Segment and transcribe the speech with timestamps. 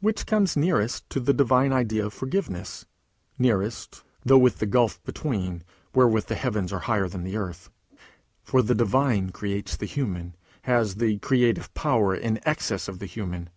[0.00, 2.84] Which comes nearest to the divine idea of forgiveness?
[3.38, 5.62] nearest, though with the gulf between,
[5.94, 7.70] wherewith the heavens are higher than the earth?
[8.42, 10.34] For the Divine creates the Human,
[10.64, 13.48] has the creative power in excess of the Human.